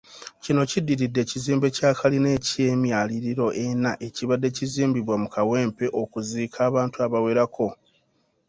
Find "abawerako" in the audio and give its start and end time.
7.05-7.67